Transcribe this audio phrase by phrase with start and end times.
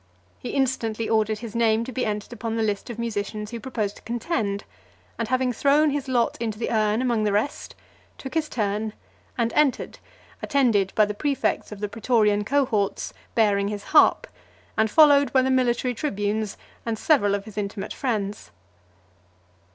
[0.39, 3.97] He instantly ordered his name to be entered upon the list of musicians who proposed
[3.97, 4.63] to contend,
[5.19, 7.75] and having thrown his lot into the urn among the rest,
[8.17, 8.93] took his turn,
[9.37, 9.99] and entered,
[10.41, 14.25] attended by the prefects of the pretorian cohorts bearing his harp,
[14.75, 18.49] and followed by the military tribunes, and several of his intimate friends.